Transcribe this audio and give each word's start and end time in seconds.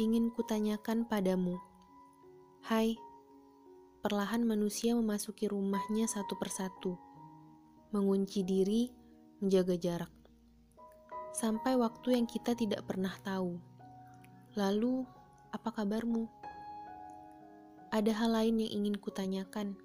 Ingin 0.00 0.32
kutanyakan 0.32 1.04
padamu, 1.04 1.60
hai, 2.64 2.96
perlahan 4.00 4.40
manusia 4.40 4.96
memasuki 4.96 5.44
rumahnya 5.44 6.08
satu 6.08 6.32
persatu, 6.40 6.96
mengunci 7.92 8.40
diri, 8.40 8.88
menjaga 9.44 9.76
jarak, 9.76 10.12
sampai 11.36 11.76
waktu 11.76 12.16
yang 12.16 12.24
kita 12.24 12.56
tidak 12.56 12.88
pernah 12.88 13.12
tahu. 13.20 13.60
Lalu, 14.56 15.04
apa 15.52 15.68
kabarmu? 15.68 16.24
Ada 17.92 18.16
hal 18.16 18.32
lain 18.32 18.64
yang 18.64 18.72
ingin 18.72 18.96
kutanyakan, 18.96 19.76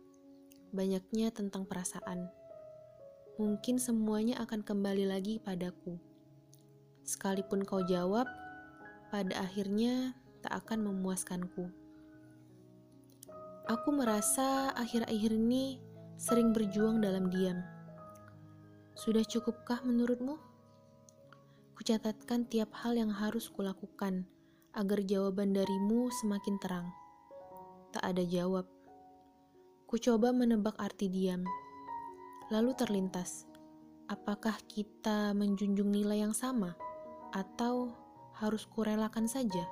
banyaknya 0.72 1.36
tentang 1.36 1.68
perasaan. 1.68 2.32
Mungkin 3.36 3.76
semuanya 3.76 4.40
akan 4.40 4.64
kembali 4.64 5.04
lagi 5.04 5.44
padaku. 5.44 6.00
Sekalipun 7.04 7.68
kau 7.68 7.84
jawab, 7.84 8.47
pada 9.08 9.36
akhirnya 9.40 10.16
tak 10.44 10.64
akan 10.66 10.92
memuaskanku. 10.92 11.68
Aku 13.68 13.90
merasa 13.92 14.72
akhir-akhir 14.80 15.36
ini 15.36 15.84
sering 16.16 16.56
berjuang 16.56 17.04
dalam 17.04 17.28
diam. 17.28 17.60
Sudah 18.96 19.28
cukupkah 19.28 19.84
menurutmu? 19.84 20.40
Kucatatkan 21.76 22.48
tiap 22.50 22.74
hal 22.82 22.98
yang 22.98 23.12
harus 23.12 23.52
kulakukan 23.52 24.26
agar 24.72 25.04
jawaban 25.04 25.54
darimu 25.54 26.10
semakin 26.24 26.56
terang. 26.58 26.88
Tak 27.94 28.02
ada 28.02 28.24
jawab. 28.24 28.66
Ku 29.86 30.00
coba 30.00 30.34
menebak 30.34 30.80
arti 30.80 31.12
diam. 31.12 31.46
Lalu 32.48 32.72
terlintas, 32.80 33.46
apakah 34.08 34.56
kita 34.72 35.36
menjunjung 35.36 35.92
nilai 35.92 36.24
yang 36.24 36.32
sama 36.32 36.74
atau 37.36 37.92
harus 38.38 38.70
kurelakan 38.70 39.26
saja? 39.26 39.66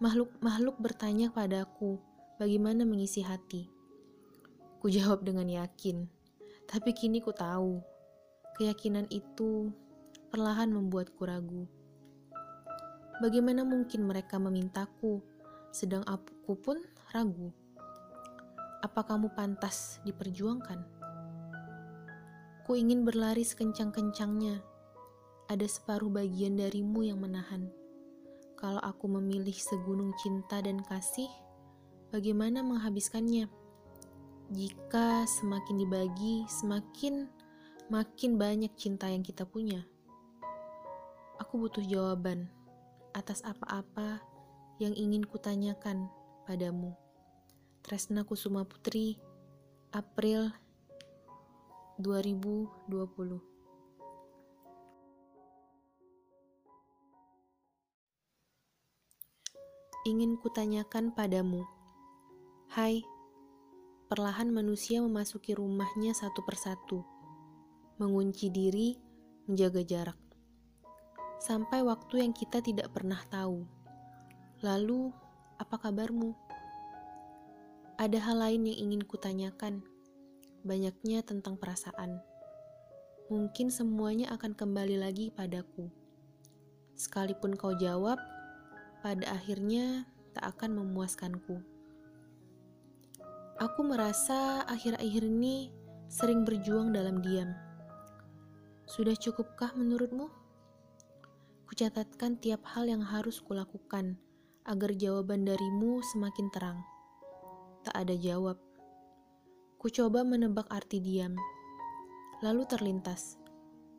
Makhluk-makhluk 0.00 0.80
bertanya 0.80 1.28
padaku, 1.28 2.00
bagaimana 2.40 2.88
mengisi 2.88 3.20
hati. 3.20 3.68
Ku 4.80 4.88
jawab 4.88 5.26
dengan 5.26 5.44
yakin, 5.44 6.08
tapi 6.64 6.96
kini 6.96 7.20
ku 7.20 7.34
tahu, 7.36 7.82
keyakinan 8.56 9.04
itu 9.12 9.68
perlahan 10.32 10.72
membuatku 10.72 11.20
ragu. 11.26 11.68
Bagaimana 13.20 13.66
mungkin 13.66 14.08
mereka 14.08 14.40
memintaku, 14.40 15.20
sedang 15.68 16.00
aku 16.08 16.56
pun 16.56 16.80
ragu. 17.12 17.52
Apa 18.80 19.04
kamu 19.04 19.36
pantas 19.36 20.00
diperjuangkan? 20.08 20.80
Ku 22.64 22.72
ingin 22.72 23.04
berlari 23.04 23.44
sekencang-kencangnya. 23.44 24.69
Ada 25.50 25.66
separuh 25.66 26.14
bagian 26.14 26.54
darimu 26.54 27.02
yang 27.02 27.18
menahan. 27.26 27.66
Kalau 28.54 28.78
aku 28.86 29.10
memilih 29.10 29.58
segunung 29.58 30.14
cinta 30.14 30.62
dan 30.62 30.78
kasih, 30.86 31.26
bagaimana 32.14 32.62
menghabiskannya? 32.62 33.50
Jika 34.54 35.26
semakin 35.26 35.82
dibagi, 35.82 36.46
semakin 36.46 37.26
makin 37.90 38.38
banyak 38.38 38.70
cinta 38.78 39.10
yang 39.10 39.26
kita 39.26 39.42
punya. 39.42 39.82
Aku 41.42 41.58
butuh 41.58 41.82
jawaban 41.82 42.46
atas 43.10 43.42
apa-apa 43.42 44.22
yang 44.78 44.94
ingin 44.94 45.26
kutanyakan 45.26 46.06
padamu. 46.46 46.94
Tresna 47.82 48.22
Kusuma 48.22 48.62
Putri, 48.62 49.18
April 49.90 50.54
2020 51.98 53.49
Ingin 60.00 60.40
kutanyakan 60.40 61.12
padamu, 61.12 61.68
hai, 62.72 63.04
perlahan 64.08 64.48
manusia 64.48 65.04
memasuki 65.04 65.52
rumahnya 65.52 66.16
satu 66.16 66.40
persatu, 66.40 67.04
mengunci 68.00 68.48
diri, 68.48 68.96
menjaga 69.44 69.84
jarak, 69.84 70.16
sampai 71.36 71.84
waktu 71.84 72.24
yang 72.24 72.32
kita 72.32 72.64
tidak 72.64 72.88
pernah 72.96 73.20
tahu. 73.28 73.68
Lalu, 74.64 75.12
apa 75.60 75.76
kabarmu? 75.76 76.32
Ada 78.00 78.24
hal 78.24 78.40
lain 78.40 78.72
yang 78.72 78.88
ingin 78.88 79.04
kutanyakan, 79.04 79.84
banyaknya 80.64 81.20
tentang 81.20 81.60
perasaan. 81.60 82.24
Mungkin 83.28 83.68
semuanya 83.68 84.32
akan 84.32 84.56
kembali 84.56 84.96
lagi 84.96 85.28
padaku. 85.28 85.92
Sekalipun 86.96 87.52
kau 87.52 87.76
jawab, 87.76 88.16
pada 89.00 89.24
akhirnya 89.32 90.04
tak 90.36 90.56
akan 90.56 90.84
memuaskanku. 90.84 91.60
Aku 93.60 93.80
merasa 93.84 94.64
akhir-akhir 94.64 95.28
ini 95.28 95.68
sering 96.08 96.48
berjuang 96.48 96.96
dalam 96.96 97.20
diam. 97.20 97.52
Sudah 98.88 99.12
cukupkah 99.12 99.76
menurutmu? 99.76 100.32
Kucatatkan 101.68 102.40
tiap 102.40 102.64
hal 102.72 102.88
yang 102.88 103.04
harus 103.04 103.38
kulakukan 103.38 104.16
agar 104.64 104.90
jawaban 104.96 105.44
darimu 105.46 106.02
semakin 106.02 106.48
terang. 106.50 106.78
Tak 107.86 107.94
ada 107.94 108.16
jawab. 108.16 108.58
Ku 109.78 109.86
coba 109.88 110.26
menebak 110.26 110.68
arti 110.68 111.00
diam. 111.00 111.36
Lalu 112.40 112.64
terlintas, 112.64 113.36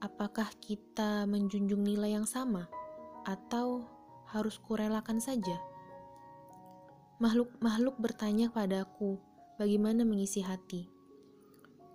apakah 0.02 0.50
kita 0.58 1.30
menjunjung 1.30 1.86
nilai 1.86 2.18
yang 2.18 2.28
sama 2.28 2.66
atau 3.24 3.86
harus 4.32 4.56
kurelakan 4.64 5.20
saja? 5.20 5.60
Makhluk-makhluk 7.22 8.00
bertanya 8.02 8.50
padaku, 8.50 9.20
bagaimana 9.60 10.02
mengisi 10.08 10.42
hati. 10.42 10.90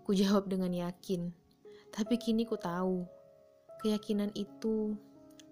Ku 0.06 0.14
jawab 0.14 0.46
dengan 0.46 0.70
yakin, 0.70 1.34
tapi 1.90 2.14
kini 2.20 2.46
ku 2.46 2.54
tahu, 2.54 3.02
keyakinan 3.82 4.30
itu 4.38 4.94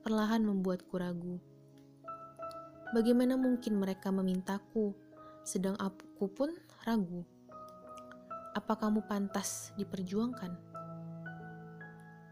perlahan 0.05 0.45
membuatku 0.47 0.95
ragu. 0.95 1.43
Bagaimana 2.95 3.35
mungkin 3.35 3.81
mereka 3.83 4.15
memintaku, 4.15 4.95
sedang 5.43 5.75
aku 5.83 6.31
pun 6.31 6.55
ragu. 6.87 7.27
Apa 8.55 8.79
kamu 8.79 9.03
pantas 9.11 9.75
diperjuangkan? 9.75 10.55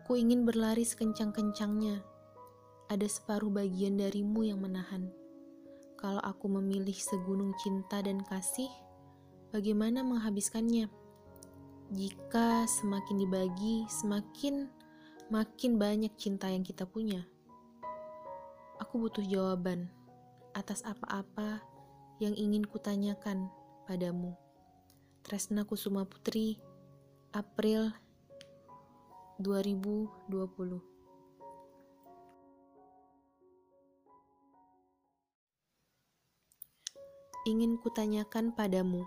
Ku 0.06 0.14
ingin 0.14 0.46
berlari 0.46 0.86
sekencang-kencangnya, 0.86 2.06
ada 2.92 3.08
separuh 3.08 3.48
bagian 3.48 3.97
darimu 3.97 4.44
yang 4.44 4.60
menahan. 4.60 5.08
Kalau 5.97 6.20
aku 6.20 6.44
memilih 6.60 6.92
segunung 6.92 7.56
cinta 7.56 8.04
dan 8.04 8.20
kasih, 8.20 8.69
bagaimana 9.48 10.04
menghabiskannya? 10.04 10.92
Jika 11.97 12.69
semakin 12.69 13.16
dibagi, 13.25 13.88
semakin 13.88 14.69
makin 15.32 15.81
banyak 15.81 16.12
cinta 16.20 16.52
yang 16.52 16.60
kita 16.60 16.84
punya. 16.84 17.25
Aku 18.76 19.00
butuh 19.00 19.25
jawaban 19.25 19.88
atas 20.52 20.84
apa-apa 20.84 21.64
yang 22.20 22.36
ingin 22.36 22.69
kutanyakan 22.69 23.48
padamu. 23.88 24.36
Tresna 25.25 25.64
Kusuma 25.64 26.04
Putri, 26.04 26.60
April 27.32 27.88
2020 29.41 30.91
ingin 37.42 37.75
kutanyakan 37.75 38.54
padamu, 38.54 39.03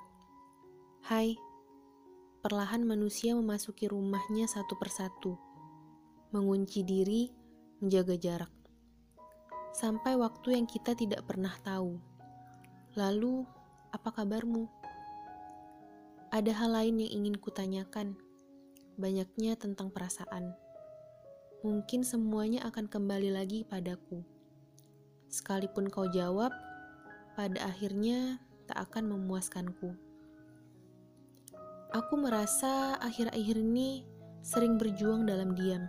hai, 1.08 1.40
perlahan 2.44 2.84
manusia 2.84 3.32
memasuki 3.32 3.88
rumahnya 3.88 4.44
satu 4.44 4.76
persatu, 4.76 5.40
mengunci 6.36 6.84
diri, 6.84 7.32
menjaga 7.80 8.20
jarak, 8.20 8.52
sampai 9.72 10.20
waktu 10.20 10.60
yang 10.60 10.68
kita 10.68 10.92
tidak 11.00 11.24
pernah 11.24 11.56
tahu. 11.64 11.96
Lalu, 13.00 13.48
apa 13.96 14.12
kabarmu? 14.12 14.68
Ada 16.36 16.52
hal 16.60 16.76
lain 16.76 17.08
yang 17.08 17.24
ingin 17.24 17.40
kutanyakan, 17.40 18.20
banyaknya 19.00 19.56
tentang 19.56 19.96
perasaan. 19.96 20.52
Mungkin 21.64 22.04
semuanya 22.04 22.68
akan 22.68 22.92
kembali 22.92 23.32
lagi 23.32 23.64
padaku. 23.64 24.28
Sekalipun 25.32 25.88
kau 25.88 26.12
jawab, 26.12 26.52
pada 27.36 27.68
akhirnya 27.68 28.40
tak 28.66 28.90
akan 28.90 29.14
memuaskanku. 29.14 29.94
Aku 31.94 32.14
merasa 32.16 32.98
akhir-akhir 33.00 33.62
ini 33.62 34.04
sering 34.42 34.80
berjuang 34.80 35.28
dalam 35.30 35.54
diam. 35.54 35.86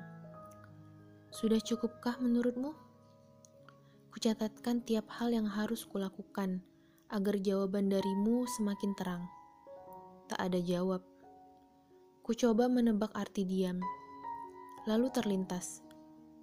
Sudah 1.33 1.63
cukupkah 1.63 2.19
menurutmu? 2.21 2.75
Kucatatkan 4.13 4.83
tiap 4.83 5.09
hal 5.17 5.33
yang 5.33 5.49
harus 5.49 5.87
kulakukan 5.87 6.61
agar 7.09 7.39
jawaban 7.39 7.89
darimu 7.89 8.45
semakin 8.61 8.93
terang. 8.99 9.25
Tak 10.27 10.43
ada 10.43 10.59
jawab. 10.59 11.01
Ku 12.27 12.35
coba 12.35 12.67
menebak 12.67 13.15
arti 13.15 13.47
diam. 13.47 13.79
Lalu 14.91 15.11
terlintas, 15.15 15.83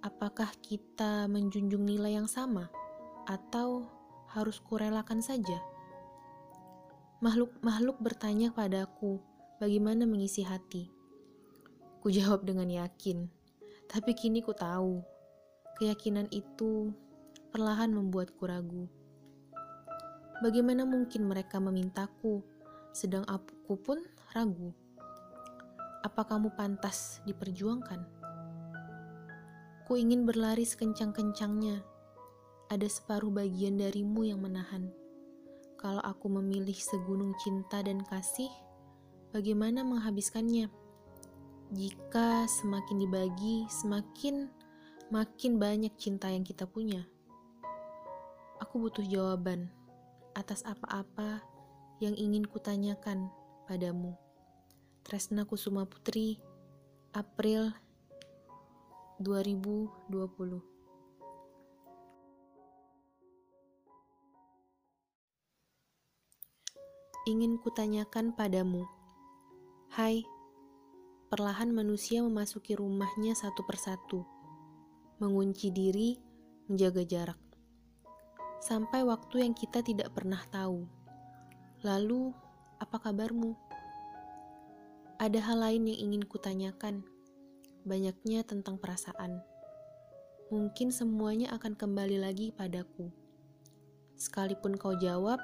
apakah 0.00 0.48
kita 0.64 1.28
menjunjung 1.28 1.84
nilai 1.84 2.20
yang 2.20 2.28
sama? 2.28 2.68
atau 3.24 3.88
harus 4.34 4.58
kurelakan 4.58 5.22
saja? 5.22 5.62
Makhluk-makhluk 7.22 8.02
bertanya 8.02 8.50
padaku, 8.50 9.22
bagaimana 9.62 10.04
mengisi 10.04 10.42
hati. 10.42 10.90
Ku 12.02 12.12
jawab 12.12 12.44
dengan 12.44 12.68
yakin, 12.68 13.30
tapi 13.88 14.12
kini 14.12 14.42
ku 14.42 14.52
tahu, 14.52 15.00
keyakinan 15.78 16.28
itu 16.34 16.92
perlahan 17.54 17.94
membuatku 17.94 18.42
ragu. 18.44 18.90
Bagaimana 20.42 20.82
mungkin 20.82 21.30
mereka 21.30 21.62
memintaku, 21.62 22.42
sedang 22.90 23.22
aku 23.30 23.78
pun 23.78 24.02
ragu? 24.34 24.74
Apa 26.04 26.26
kamu 26.26 26.52
pantas 26.58 27.22
diperjuangkan? 27.24 28.02
Ku 29.88 29.96
ingin 29.96 30.26
berlari 30.26 30.66
sekencang-kencangnya. 30.66 31.93
Ada 32.72 32.88
separuh 32.88 33.28
bagian 33.28 33.76
darimu 33.76 34.24
yang 34.24 34.40
menahan. 34.40 34.88
Kalau 35.76 36.00
aku 36.00 36.32
memilih 36.32 36.72
segunung 36.72 37.36
cinta 37.36 37.84
dan 37.84 38.00
kasih, 38.08 38.48
bagaimana 39.36 39.84
menghabiskannya? 39.84 40.72
Jika 41.76 42.48
semakin 42.48 43.04
dibagi, 43.04 43.68
semakin 43.68 44.48
makin 45.12 45.60
banyak 45.60 45.92
cinta 46.00 46.32
yang 46.32 46.40
kita 46.40 46.64
punya. 46.64 47.04
Aku 48.64 48.80
butuh 48.80 49.04
jawaban 49.04 49.68
atas 50.32 50.64
apa-apa 50.64 51.44
yang 52.00 52.16
ingin 52.16 52.48
kutanyakan 52.48 53.28
padamu. 53.68 54.16
Tresna 55.04 55.44
Kusuma 55.44 55.84
Putri, 55.84 56.40
April 57.12 57.76
2020 59.20 60.73
ingin 67.24 67.56
kutanyakan 67.56 68.36
padamu. 68.36 68.84
Hai, 69.88 70.28
perlahan 71.32 71.72
manusia 71.72 72.20
memasuki 72.20 72.76
rumahnya 72.76 73.32
satu 73.32 73.64
persatu, 73.64 74.28
mengunci 75.24 75.72
diri, 75.72 76.20
menjaga 76.68 77.00
jarak. 77.08 77.40
Sampai 78.60 79.08
waktu 79.08 79.40
yang 79.40 79.56
kita 79.56 79.80
tidak 79.80 80.12
pernah 80.12 80.40
tahu. 80.52 80.84
Lalu, 81.80 82.28
apa 82.76 83.00
kabarmu? 83.00 83.56
Ada 85.16 85.40
hal 85.48 85.64
lain 85.64 85.88
yang 85.88 86.12
ingin 86.12 86.28
kutanyakan, 86.28 87.08
banyaknya 87.88 88.44
tentang 88.44 88.76
perasaan. 88.76 89.40
Mungkin 90.52 90.92
semuanya 90.92 91.56
akan 91.56 91.72
kembali 91.72 92.20
lagi 92.20 92.52
padaku. 92.52 93.08
Sekalipun 94.20 94.76
kau 94.76 94.92
jawab, 94.92 95.40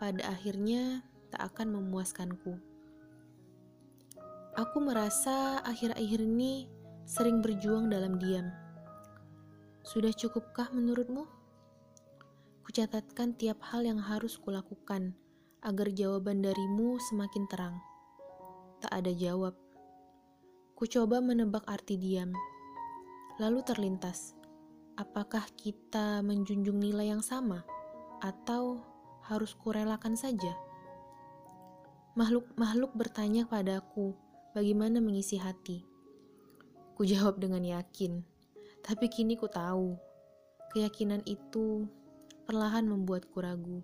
pada 0.00 0.32
akhirnya 0.32 1.04
tak 1.28 1.52
akan 1.52 1.76
memuaskanku. 1.76 2.56
Aku 4.56 4.80
merasa 4.80 5.60
akhir-akhir 5.60 6.24
ini 6.24 6.66
sering 7.04 7.44
berjuang 7.44 7.92
dalam 7.92 8.16
diam. 8.16 8.48
Sudah 9.84 10.10
cukupkah 10.16 10.72
menurutmu? 10.72 11.28
Kucatatkan 12.64 13.36
tiap 13.36 13.60
hal 13.68 13.84
yang 13.84 14.00
harus 14.00 14.40
kulakukan 14.40 15.12
agar 15.60 15.92
jawaban 15.92 16.40
darimu 16.40 16.96
semakin 17.12 17.44
terang. 17.46 17.76
Tak 18.80 19.04
ada 19.04 19.12
jawab. 19.12 19.52
Ku 20.72 20.88
coba 20.88 21.20
menebak 21.20 21.68
arti 21.68 22.00
diam. 22.00 22.32
Lalu 23.36 23.60
terlintas, 23.68 24.32
apakah 24.96 25.44
kita 25.60 26.24
menjunjung 26.24 26.80
nilai 26.80 27.12
yang 27.12 27.20
sama 27.20 27.64
atau 28.24 28.89
harus 29.30 29.54
kurelakan 29.54 30.18
saja? 30.18 30.50
Makhluk-makhluk 32.18 32.90
bertanya 32.98 33.46
padaku, 33.46 34.18
bagaimana 34.50 34.98
mengisi 34.98 35.38
hati. 35.38 35.86
Ku 36.98 37.06
jawab 37.06 37.38
dengan 37.38 37.62
yakin, 37.62 38.26
tapi 38.82 39.06
kini 39.06 39.38
ku 39.38 39.46
tahu, 39.46 39.94
keyakinan 40.74 41.22
itu 41.30 41.86
perlahan 42.44 42.90
membuatku 42.90 43.38
ragu. 43.38 43.78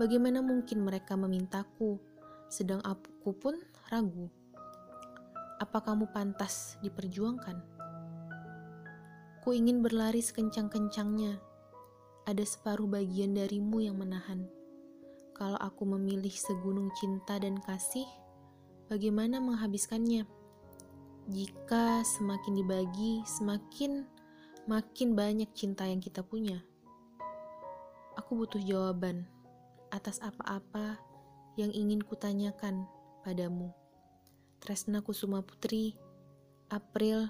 Bagaimana 0.00 0.40
mungkin 0.40 0.80
mereka 0.80 1.12
memintaku, 1.20 2.00
sedang 2.48 2.80
aku 2.80 3.36
pun 3.36 3.60
ragu. 3.92 4.32
Apa 5.60 5.84
kamu 5.84 6.08
pantas 6.10 6.80
diperjuangkan? 6.80 7.60
Ku 9.44 9.52
ingin 9.52 9.84
berlari 9.84 10.24
sekencang-kencangnya, 10.24 11.36
ada 12.22 12.44
separuh 12.46 12.86
bagian 12.86 13.34
darimu 13.34 13.82
yang 13.82 13.98
menahan. 13.98 14.46
Kalau 15.34 15.58
aku 15.58 15.82
memilih 15.82 16.30
segunung 16.30 16.94
cinta 16.94 17.34
dan 17.42 17.58
kasih, 17.58 18.06
bagaimana 18.86 19.42
menghabiskannya? 19.42 20.22
Jika 21.26 22.02
semakin 22.06 22.52
dibagi, 22.62 23.26
semakin 23.26 24.06
makin 24.70 25.18
banyak 25.18 25.50
cinta 25.54 25.86
yang 25.86 25.98
kita 25.98 26.22
punya. 26.22 26.62
Aku 28.14 28.38
butuh 28.38 28.62
jawaban 28.62 29.26
atas 29.90 30.22
apa-apa 30.22 31.00
yang 31.58 31.74
ingin 31.74 32.02
kutanyakan 32.06 32.86
padamu. 33.26 33.74
Tresna 34.62 35.02
Kusuma 35.02 35.42
Putri, 35.42 35.98
April 36.70 37.26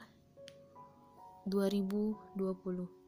2020 1.48 3.01